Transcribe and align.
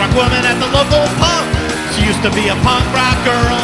rock 0.00 0.16
woman 0.16 0.40
at 0.48 0.56
the 0.56 0.70
local 0.72 1.04
pub. 1.20 1.44
She 1.92 2.08
used 2.08 2.24
to 2.24 2.32
be 2.32 2.48
a 2.48 2.56
punk 2.64 2.88
rock 2.96 3.20
girl. 3.20 3.60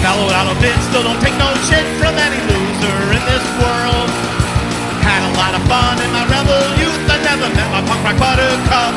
Mellowed 0.00 0.32
out 0.32 0.48
a 0.48 0.56
bit, 0.56 0.72
still 0.88 1.04
don't 1.04 1.20
take 1.20 1.36
no 1.36 1.52
shit 1.68 1.84
from 2.00 2.16
any 2.16 2.40
loser 2.48 2.98
in 3.12 3.22
this 3.28 3.44
world. 3.60 4.08
Had 5.04 5.20
a 5.20 5.32
lot 5.36 5.52
of 5.52 5.60
fun 5.68 6.00
in 6.00 6.08
my 6.16 6.24
rebel 6.32 6.64
youth. 6.80 6.96
I 7.12 7.20
never 7.20 7.44
met 7.52 7.68
my 7.76 7.84
punk 7.84 8.00
rock 8.08 8.16
buttercup. 8.16 8.96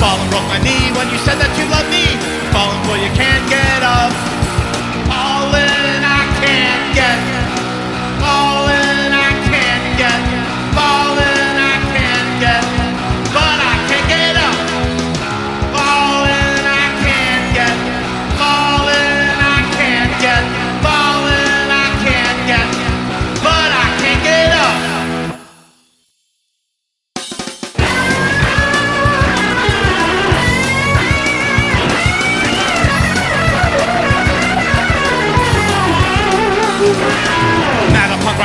Fallen 0.00 0.24
broke 0.32 0.48
my 0.48 0.60
knee 0.64 0.88
when 0.96 1.12
you 1.12 1.20
said 1.20 1.36
that 1.36 1.52
you 1.60 1.68
loved 1.68 1.75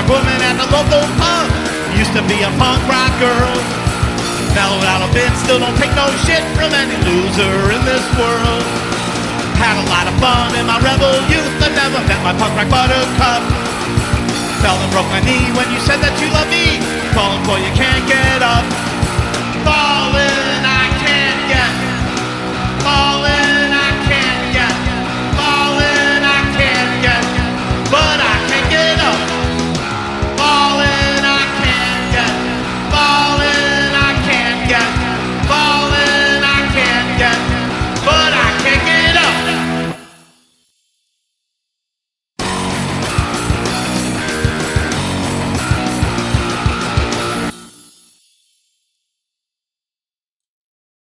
rock 0.01 0.09
woman 0.09 0.41
at 0.41 0.57
the 0.57 0.67
local 0.73 1.05
pub. 1.17 1.49
Used 1.97 2.13
to 2.13 2.23
be 2.25 2.41
a 2.41 2.51
punk 2.57 2.81
rock 2.89 3.13
girl. 3.21 3.53
Mellowed 4.57 4.83
out 4.83 5.05
a 5.05 5.09
bit, 5.13 5.29
still 5.37 5.59
don't 5.59 5.75
take 5.77 5.93
no 5.95 6.09
shit 6.25 6.41
from 6.57 6.73
any 6.73 6.97
loser 7.05 7.53
in 7.71 7.81
this 7.85 8.03
world. 8.17 8.63
Had 9.61 9.77
a 9.77 9.85
lot 9.93 10.09
of 10.09 10.15
fun 10.17 10.57
in 10.57 10.65
my 10.65 10.79
rebel 10.81 11.13
youth. 11.29 11.53
I 11.61 11.69
never 11.77 12.01
met 12.09 12.19
my 12.25 12.33
punk 12.33 12.53
rock 12.57 12.69
buttercup. 12.69 13.41
Fell 14.61 14.77
and 14.77 14.91
broke 14.91 15.09
my 15.09 15.21
knee 15.21 15.49
when 15.53 15.69
you 15.71 15.79
said 15.85 16.01
that 16.01 16.13
you 16.17 16.27
love 16.33 16.49
me. 16.49 16.81
Falling 17.13 17.43
for 17.45 17.57
you 17.61 17.71
can't 17.77 18.05
get 18.09 18.41
up. 18.41 18.90